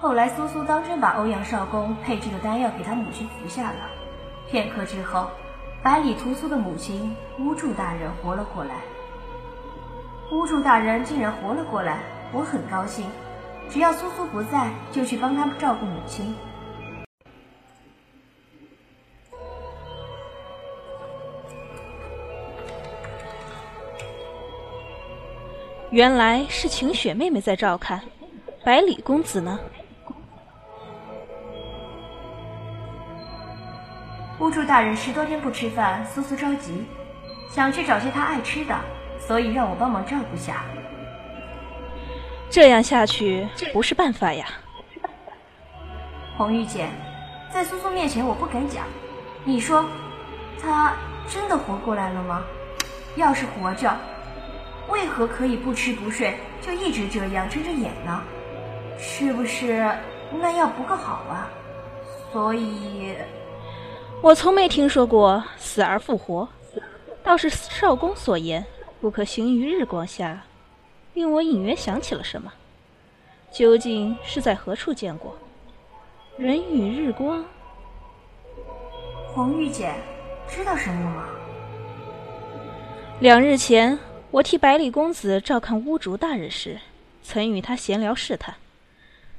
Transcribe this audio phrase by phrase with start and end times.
[0.00, 3.90] 后来苏苏当真把欧阳少恭配制的丹药给他母亲服下了。
[4.48, 5.28] 片刻之后，
[5.82, 8.76] 百里屠苏的母亲巫祝大人活了过来。
[10.30, 11.98] 巫祝大人竟然活了过来，
[12.32, 13.10] 我很高兴。
[13.68, 16.32] 只要苏苏不在，就去帮他照顾母亲。
[25.90, 28.00] 原来是晴雪妹妹在照看，
[28.64, 29.58] 百里公子呢？
[34.48, 36.86] 乌柱大人十多天不吃饭，苏苏着急，
[37.50, 38.74] 想去找些他爱吃的，
[39.18, 40.64] 所以让我帮忙照顾下。
[42.48, 44.46] 这样下去不是办法呀，
[46.34, 46.88] 红玉姐，
[47.50, 48.86] 在苏苏面前我不敢讲，
[49.44, 49.84] 你说，
[50.62, 50.94] 他
[51.28, 52.42] 真的活过来了吗？
[53.16, 53.94] 要是活着。
[54.88, 58.22] 为何可以不吃不睡就一直这样睁着眼呢？
[58.98, 59.94] 是不是
[60.40, 61.50] 那药不够好啊？
[62.32, 63.14] 所以，
[64.20, 66.48] 我从没听说过死而复活，
[67.22, 68.64] 倒是少公所言
[69.00, 70.44] 不可行于日光下，
[71.14, 72.52] 令我隐约想起了什么。
[73.52, 75.38] 究竟是在何处见过？
[76.36, 77.44] 人与日光？
[79.32, 79.94] 红玉姐
[80.48, 81.28] 知道什么吗？
[83.20, 83.98] 两日前。
[84.30, 86.78] 我替百里公子照看巫竹大人时，
[87.22, 88.56] 曾与他闲聊试探。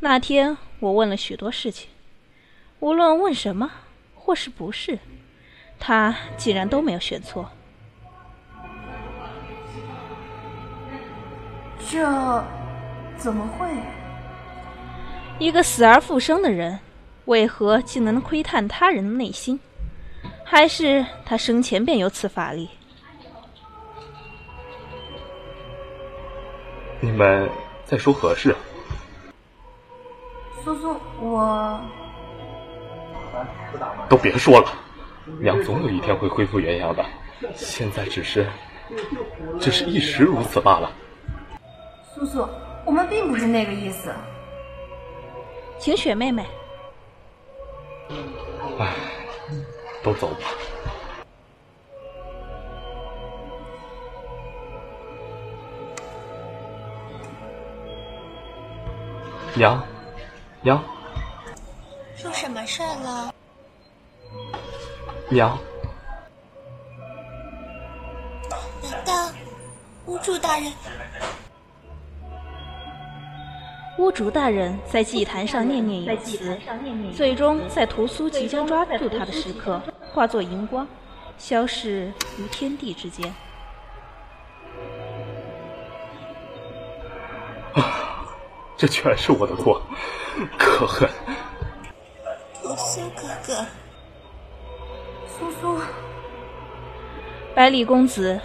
[0.00, 1.88] 那天我问了许多事情，
[2.80, 3.70] 无论问什么
[4.24, 4.98] 或是不是，
[5.78, 7.46] 他竟然都没有选错。
[11.90, 12.42] 这
[13.18, 13.68] 怎么会？
[15.38, 16.80] 一个死而复生的人，
[17.26, 19.60] 为何竟能窥探他人的内心？
[20.42, 22.70] 还是他生前便有此法力？
[27.00, 27.46] 你们
[27.84, 28.56] 在说何事？
[30.64, 31.78] 苏苏，我
[34.08, 34.68] 都别说了，
[35.40, 37.04] 娘总有一天会恢复原样的，
[37.54, 38.46] 现在只是，
[39.58, 40.90] 只是一时如此罢了。
[42.14, 42.48] 叔叔，
[42.84, 44.14] 我们并不是那个意思。
[45.78, 46.46] 晴雪妹妹，
[48.78, 48.92] 唉，
[50.02, 50.48] 都走吧。
[59.56, 59.82] 娘，
[60.62, 60.82] 娘，
[65.34, 65.58] 娘，
[68.80, 69.32] 难道
[70.06, 70.72] 巫祝大人？
[73.98, 76.56] 巫竹大人在祭坛上念念有词，
[77.16, 80.86] 最终在屠苏即将抓住他的时刻，化作荧光，
[81.36, 83.34] 消逝于天地之间。
[87.72, 88.24] 啊
[88.78, 89.82] 这全是我的错，
[90.56, 91.10] 可恨！
[97.54, 98.40] 百里公子，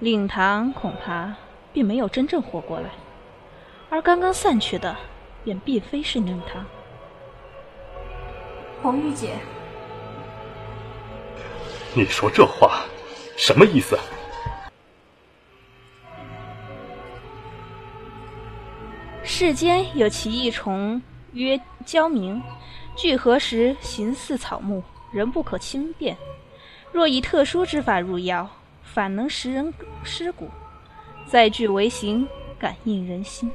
[0.00, 1.32] 令堂恐怕
[1.72, 2.90] 并没有真正活过来，
[3.88, 4.96] 而刚刚散去的，
[5.44, 6.66] 便并非是令堂。
[8.82, 9.36] 红玉姐，
[11.94, 12.84] 你说这话
[13.36, 13.96] 什么意思？
[19.22, 21.00] 世间有奇异虫
[21.32, 22.42] 曰蛟明，
[22.96, 24.82] 聚合时形似草木，
[25.12, 26.16] 人不可轻辨。
[26.92, 28.48] 若以特殊之法入药，
[28.82, 29.72] 反能食人
[30.02, 30.50] 尸骨，
[31.26, 32.26] 再具为形，
[32.58, 33.50] 感应人心。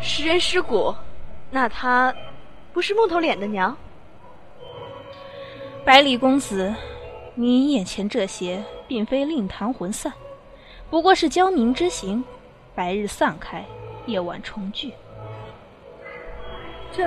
[0.00, 0.94] 食人尸骨，
[1.50, 2.14] 那他
[2.72, 3.76] 不是木头脸的娘？
[5.84, 6.74] 百里公子，
[7.34, 10.12] 你眼前这些并非令堂魂散，
[10.88, 12.24] 不过是焦明之行，
[12.74, 13.64] 白日散开，
[14.06, 14.94] 夜晚重聚。
[16.92, 17.06] 这，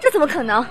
[0.00, 0.64] 这怎么可能？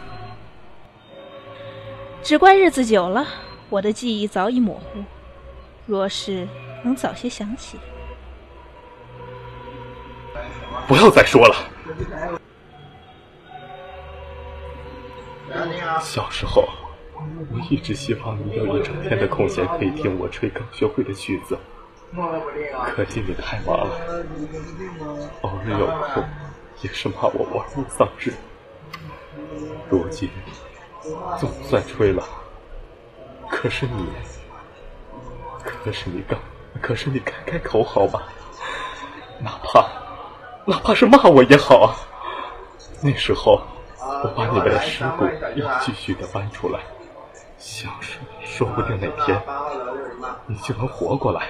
[2.23, 3.27] 只怪日子久了，
[3.69, 5.03] 我的记忆早已模糊。
[5.85, 6.47] 若是
[6.83, 7.79] 能早些想起。
[10.87, 11.55] 不要再说了。
[16.01, 16.67] 小时候，
[17.51, 21.57] 我一直希望你有一整天的空闲可以听我吹刚学会的曲子。
[22.87, 24.25] 可惜你太忙了，
[25.41, 26.23] 偶尔有空
[26.81, 28.33] 也是骂我玩物丧志。
[29.89, 30.29] 如今
[31.37, 32.23] 总算吹了，
[33.49, 34.07] 可是你，
[35.63, 36.39] 可是你刚，
[36.81, 38.23] 可是你开开口好吧，
[39.39, 39.85] 哪怕。
[40.67, 41.95] 哪怕是骂我也好，
[43.03, 43.61] 那时候
[43.99, 45.25] 我把你们的尸骨
[45.55, 46.79] 要继续的搬出来，
[47.57, 49.41] 想说，说不定哪天
[50.45, 51.47] 你就能活过来，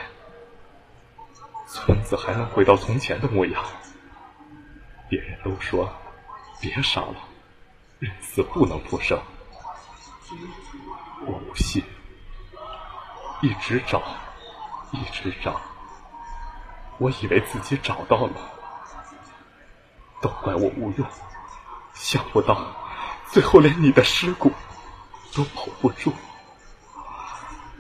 [1.68, 3.64] 村子还能回到从前的模样。
[5.10, 5.90] 别人都说
[6.60, 7.16] 别傻了，
[8.00, 9.20] 人死不能复生，
[11.26, 11.84] 我不信，
[13.42, 14.02] 一直找，
[14.92, 15.60] 一直找，
[16.98, 18.34] 我以为自己找到了，
[20.22, 21.08] 都怪我无用。
[21.94, 22.66] 想不到，
[23.28, 24.52] 最后连你的尸骨
[25.36, 26.14] 都保不住。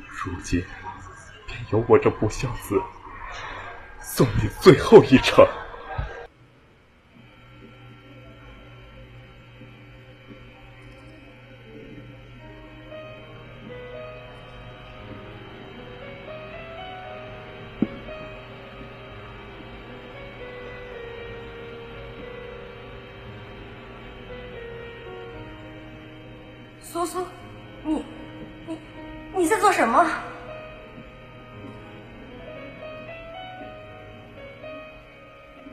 [0.10, 0.62] 如今，
[1.48, 2.82] 便由我这不孝子
[4.02, 5.48] 送你最后一程。
[26.82, 27.28] 苏苏，
[29.56, 30.06] 在做什么？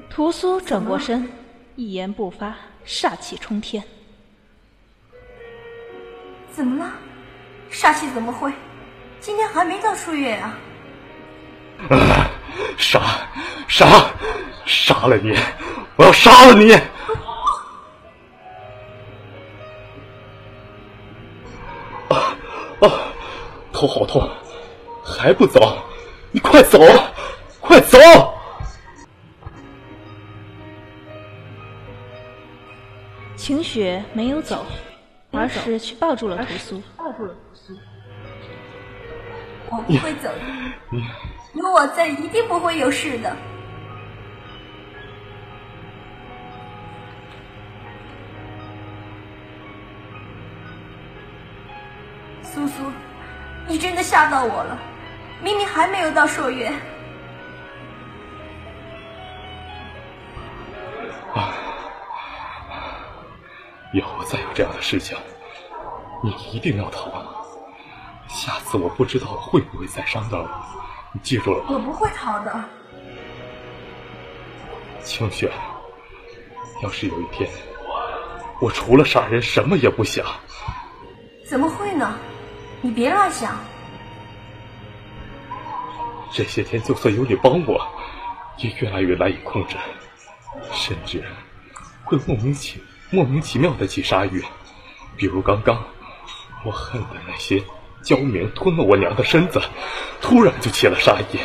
[0.08, 1.28] 屠苏转过身，
[1.74, 2.54] 一言不发，
[2.86, 3.82] 煞气冲天。
[6.52, 6.92] 怎么了？
[7.72, 8.52] 煞气怎么会？
[9.18, 10.56] 今天还没到数月啊！
[11.90, 12.30] 啊！
[12.78, 13.00] 杀！
[13.66, 14.06] 杀！
[14.64, 15.36] 杀了你！
[15.96, 16.72] 我要杀了你！
[22.08, 22.36] 啊！
[23.82, 24.30] 头好痛，
[25.04, 25.76] 还不走？
[26.30, 26.78] 你快走，
[27.60, 27.98] 快走！
[33.34, 34.64] 晴雪没有走，
[35.32, 36.80] 而是去抱住了屠苏。
[36.96, 37.76] 抱住了屠苏。
[39.68, 40.98] 我不会走的，
[41.54, 43.34] 有我在，一定不会有事的。
[52.44, 52.84] 苏苏，
[53.72, 54.78] 你真的吓到我了！
[55.42, 56.70] 明明还没有到朔月。
[61.34, 61.54] 啊！
[63.94, 65.16] 以后再有这样的事情，
[66.22, 67.10] 你一定要逃。
[68.28, 70.48] 下次我不知道会不会再伤到你，
[71.14, 71.70] 你记住了吗？
[71.70, 72.54] 我不会逃的。
[75.02, 75.50] 清雪，
[76.82, 77.48] 要是有一天
[78.60, 80.26] 我除了杀人什么也不想？
[82.82, 83.56] 你别乱想。
[86.32, 87.80] 这些天就算有你帮我，
[88.58, 89.76] 也越来越难以控制，
[90.72, 91.22] 甚至
[92.04, 94.42] 会莫名其莫名其妙的起杀欲。
[95.16, 95.80] 比如刚刚，
[96.64, 97.62] 我恨的那些
[98.02, 99.62] 焦明吞了我娘的身子，
[100.20, 101.38] 突然就起了杀意，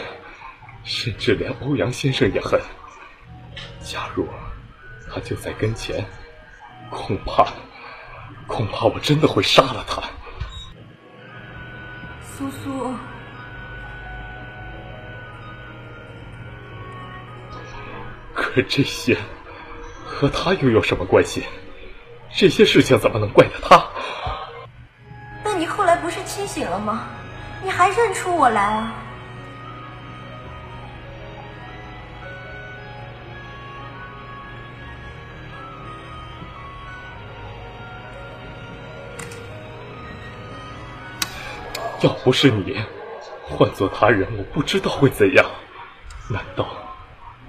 [0.84, 2.60] 甚至连欧阳先生也恨。
[3.84, 4.28] 假如
[5.14, 6.04] 他就在跟前，
[6.90, 7.46] 恐怕
[8.48, 10.02] 恐怕我真的会杀了他。
[12.38, 12.94] 苏苏，
[18.36, 19.18] 可这些
[20.06, 21.44] 和他又有什么关系？
[22.30, 23.84] 这些事情怎么能怪得他？
[25.44, 27.08] 那你后来不是清醒了吗？
[27.64, 28.94] 你还认出我来啊？
[42.02, 42.80] 要不是你，
[43.44, 45.46] 换做他人，我不知道会怎样。
[46.30, 46.68] 难道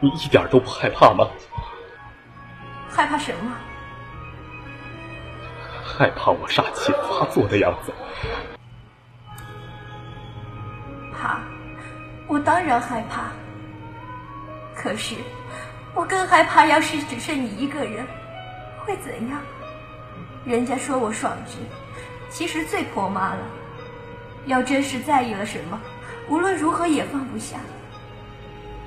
[0.01, 1.29] 你一点都不害怕吗？
[2.89, 3.53] 害怕什么？
[5.85, 7.93] 害怕我煞气发作的样子。
[11.13, 11.41] 怕，
[12.27, 13.25] 我当然害怕。
[14.75, 15.17] 可是，
[15.95, 18.07] 我更害怕，要是只剩你一个人，
[18.87, 19.43] 会怎样？
[20.47, 21.59] 人家说我爽直，
[22.31, 23.41] 其实最婆妈了。
[24.49, 25.79] 要真是在意了什么，
[26.29, 27.59] 无论如何也放不下。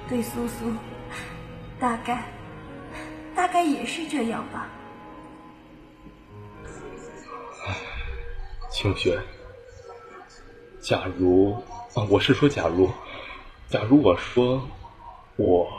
[0.10, 0.74] 对苏苏，
[1.80, 2.24] 大概，
[3.36, 4.68] 大概也是这样吧。
[8.72, 9.22] 清雪，
[10.82, 11.54] 假如
[11.94, 12.90] 啊，我是说，假如，
[13.68, 14.68] 假如我说
[15.36, 15.72] 我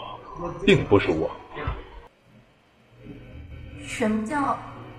[0.65, 1.29] 并不是我，
[3.85, 4.57] 什么叫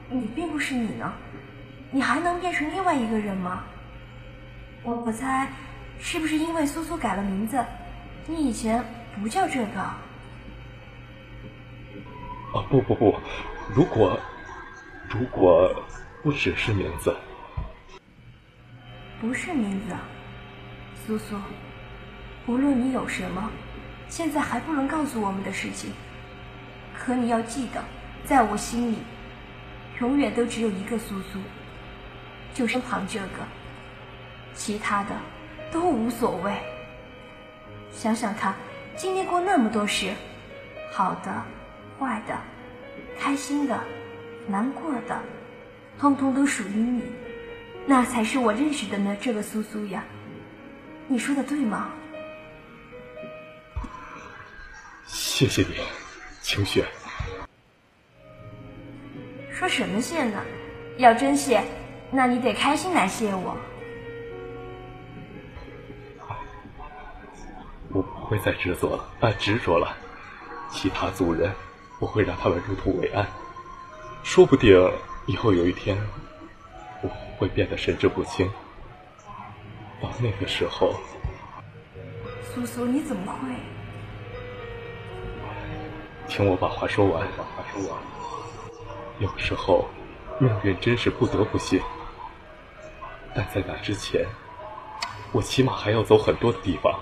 [0.10, 1.14] 你并不是你呢？
[1.90, 3.64] 你还能变成另外一个人吗？
[4.84, 5.48] 我我猜，
[5.98, 7.64] 是不是因为苏苏改了名字？
[8.28, 8.84] 你以前
[9.22, 9.80] 不叫这个。
[9.80, 9.98] 啊
[12.70, 13.18] 不不不，
[13.74, 14.20] 如果
[15.10, 15.74] 如果
[16.22, 17.16] 不只是名字，
[19.22, 19.96] 不是名字，
[21.08, 21.38] 苏苏，
[22.46, 23.50] 无论你有什么，
[24.10, 25.92] 现在还不能告诉我们的事情，
[26.94, 27.82] 可你要记得，
[28.26, 28.98] 在我心里，
[30.02, 31.40] 永远都只有一个苏苏，
[32.54, 33.48] 就身旁这个，
[34.54, 35.10] 其他的
[35.72, 36.54] 都无所谓。
[37.92, 38.56] 想想看，
[38.96, 40.14] 经历过那么多事，
[40.92, 41.44] 好的、
[42.00, 42.38] 坏的、
[43.20, 43.84] 开心的、
[44.48, 45.20] 难过的，
[46.00, 47.04] 通通都属于你，
[47.86, 50.04] 那才是我认识的呢这个苏苏呀。
[51.08, 51.90] 你说的对吗？
[55.06, 55.76] 谢谢你，
[56.42, 56.86] 清雪。
[59.52, 60.42] 说什么谢呢？
[60.98, 61.64] 要真谢，
[62.12, 63.56] 那你得开心来谢我。
[68.24, 69.96] 会再执着了，啊，执着了。
[70.70, 71.54] 其他族人，
[72.00, 73.26] 我会让他们入土为安。
[74.24, 74.92] 说不定
[75.28, 75.98] 以后有一天，
[77.02, 78.50] 我会变得神志不清。
[80.02, 80.96] 到那个时候，
[82.54, 83.50] 苏苏，你怎么会？
[86.28, 87.28] 听我把话说完。
[87.38, 88.00] 把话说完。
[89.20, 89.88] 有时候，
[90.40, 91.80] 命运真是不得不信。
[93.36, 94.26] 但在那之前，
[95.32, 97.00] 我起码还要走很多的地方。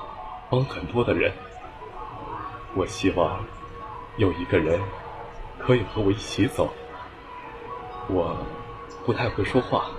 [0.52, 1.32] 帮很多的人，
[2.76, 3.42] 我希望
[4.18, 4.78] 有一个人
[5.58, 6.74] 可以和我一起走。
[8.10, 8.36] 我
[9.06, 9.90] 不太会说话，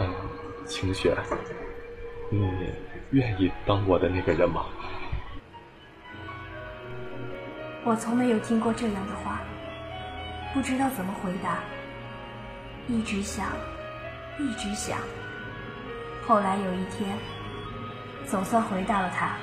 [0.00, 0.10] 嗯，
[0.64, 1.14] 晴雪，
[2.30, 2.50] 你
[3.10, 4.64] 愿意当我的那个人吗？
[7.84, 9.42] 我从没有听过这样的话，
[10.54, 11.58] 不知道怎么回答，
[12.88, 13.48] 一直想，
[14.38, 14.96] 一直想，
[16.26, 17.18] 后来有一天，
[18.24, 19.36] 总算回答了他。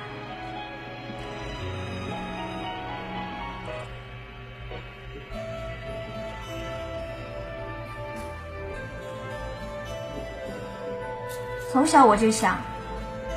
[11.72, 12.58] 从小我就想，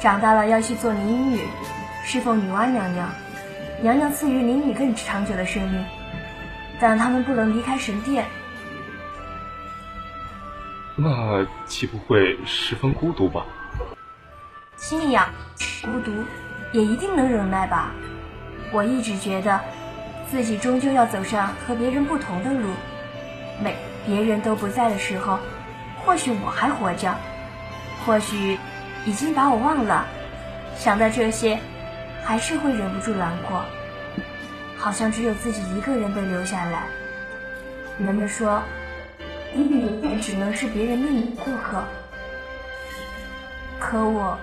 [0.02, 1.40] 长大了要去做灵女，
[2.04, 3.10] 侍奉女娲娘娘，
[3.82, 5.86] 娘娘赐予灵女更长久的生命，
[6.78, 8.26] 但他们不能离开神殿。
[10.98, 13.46] 那岂不会十分孤独吧？
[14.76, 15.30] 信仰
[15.82, 16.12] 孤独，
[16.74, 17.94] 也一定能忍耐吧？
[18.74, 19.62] 我一直觉得，
[20.30, 22.68] 自己终究要走上和别人不同的路。
[23.64, 25.40] 每别人都不在的时候，
[26.04, 27.16] 或许我还活着。
[28.06, 28.58] 或许
[29.04, 30.06] 已经把我忘了，
[30.76, 31.58] 想到这些，
[32.24, 33.66] 还是会忍不住难过。
[34.78, 36.84] 好像只有自己一个人被留下来。
[37.98, 38.62] 人们说，
[39.54, 41.84] 你永远只能是别人命运的过客。
[43.80, 44.38] 可我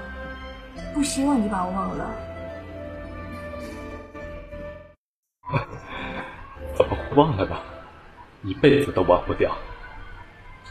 [0.93, 2.11] 不希望你把我忘了。
[6.75, 7.57] 怎 么忘了呢？
[8.43, 9.57] 一辈子都忘不掉。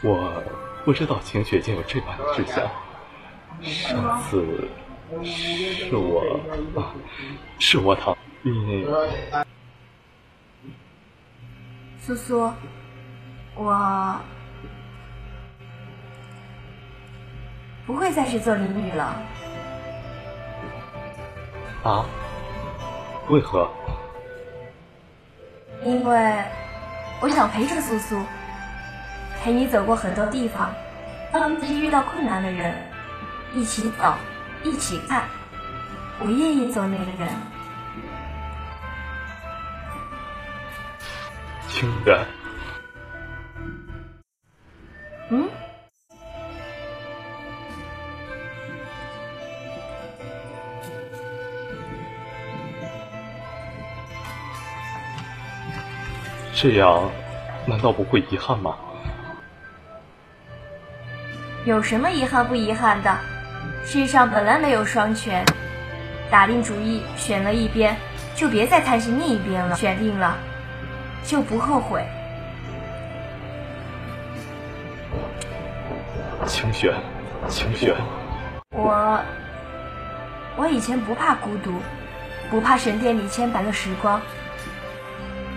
[0.02, 0.42] 我。
[0.84, 2.68] 不知道晴雪竟有这般的志向。
[3.62, 4.68] 上次
[5.22, 6.40] 是我，
[7.58, 8.84] 是我唐你。
[12.00, 12.52] 苏苏，
[13.54, 14.20] 我
[17.86, 19.22] 不会再去做灵女了。
[21.84, 22.04] 啊？
[23.28, 23.70] 为何？
[25.84, 26.44] 因为
[27.20, 28.20] 我想陪着苏苏。
[29.42, 30.72] 陪你走过很多地方，
[31.32, 32.72] 当自己遇到困难的人，
[33.52, 34.14] 一起走，
[34.62, 35.24] 一起看。
[36.20, 37.28] 我愿意做那个人。
[41.66, 42.24] 清远。
[45.30, 45.48] 嗯？
[56.54, 57.10] 这样，
[57.66, 58.76] 难道不会遗憾吗？
[61.64, 63.16] 有什么遗憾不遗憾的？
[63.84, 65.44] 世上本来没有双全，
[66.30, 67.96] 打定主意选了一边，
[68.34, 69.76] 就别再贪心另一边了。
[69.76, 70.36] 选定了，
[71.24, 72.04] 就不后悔。
[76.46, 76.92] 清雪，
[77.48, 77.94] 清雪，
[78.70, 79.20] 我
[80.56, 81.80] 我以前不怕孤独，
[82.50, 84.20] 不怕神殿里千百的时光，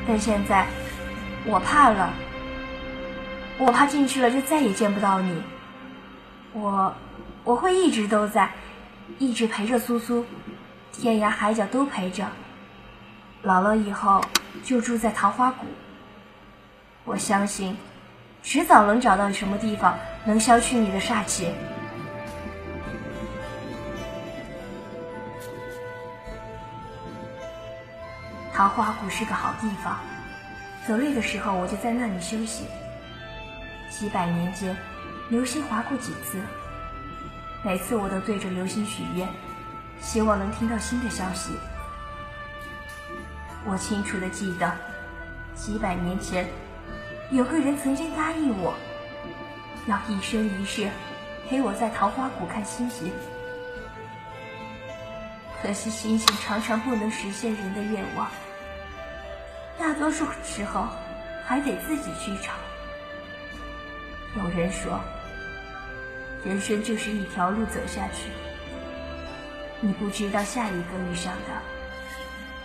[0.08, 0.68] 但现在
[1.46, 2.14] 我怕了，
[3.58, 5.42] 我怕进去了就再也见不到你。
[6.58, 6.96] 我
[7.44, 8.50] 我会一直都在，
[9.20, 10.26] 一直陪着苏苏，
[10.94, 12.26] 天涯海角都陪着。
[13.42, 14.24] 老了以后
[14.64, 15.66] 就住在桃花谷。
[17.04, 17.76] 我相信，
[18.42, 21.52] 迟早能找到什么地方能消去你的煞气。
[28.54, 29.98] 桃花谷是个好地方，
[30.88, 32.64] 走累的时候我就在那里休息。
[33.90, 34.74] 几百年间。
[35.28, 36.40] 流星划过几次，
[37.64, 39.28] 每次我都对着流星许愿，
[40.00, 41.58] 希望能听到新的消息。
[43.66, 44.72] 我清楚的记得，
[45.56, 46.48] 几百年前，
[47.32, 48.76] 有个人曾经答应我，
[49.88, 50.88] 要一生一世
[51.50, 53.12] 陪我在桃花谷看星星。
[55.60, 58.30] 可惜星星常常不能实现人的愿望，
[59.80, 60.88] 大多数时候
[61.44, 62.52] 还得自己去找。
[64.38, 65.00] 有人说，
[66.46, 68.30] 人生就是一条路走下去，
[69.82, 71.62] 你不知道下一个遇上的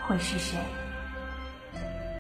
[0.03, 0.59] 会是谁。